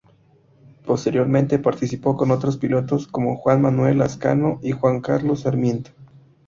[0.83, 5.91] Posteriormente participó con otros pilotos como Juan Manuel Lazcano y Juan Carlos Sarmiento.